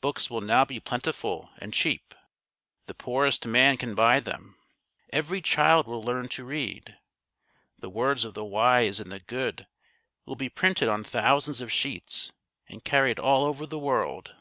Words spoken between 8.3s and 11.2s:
the wise and the good will be printed on